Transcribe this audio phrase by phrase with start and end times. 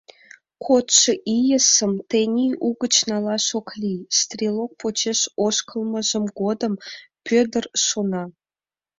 [0.65, 6.73] Кодшо ийысым тений угыч налаш ок лий»,— стрелок почеш ошкылмыж годым
[7.25, 8.23] Пӧдыр шона.